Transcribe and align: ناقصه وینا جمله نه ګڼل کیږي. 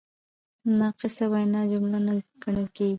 ناقصه 0.79 1.25
وینا 1.33 1.61
جمله 1.71 1.97
نه 2.05 2.13
ګڼل 2.43 2.67
کیږي. 2.75 2.89